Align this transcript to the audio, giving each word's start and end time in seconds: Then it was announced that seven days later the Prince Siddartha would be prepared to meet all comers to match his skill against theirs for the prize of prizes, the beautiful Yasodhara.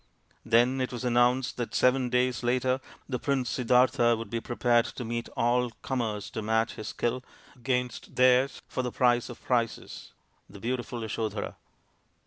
Then 0.43 0.81
it 0.81 0.91
was 0.91 1.03
announced 1.03 1.57
that 1.57 1.75
seven 1.75 2.09
days 2.09 2.41
later 2.41 2.81
the 3.07 3.19
Prince 3.19 3.51
Siddartha 3.51 4.15
would 4.17 4.31
be 4.31 4.41
prepared 4.41 4.85
to 4.85 5.05
meet 5.05 5.29
all 5.37 5.69
comers 5.83 6.31
to 6.31 6.41
match 6.41 6.73
his 6.73 6.87
skill 6.87 7.23
against 7.55 8.15
theirs 8.15 8.63
for 8.67 8.81
the 8.81 8.91
prize 8.91 9.29
of 9.29 9.43
prizes, 9.43 10.13
the 10.49 10.59
beautiful 10.59 11.01
Yasodhara. 11.01 11.55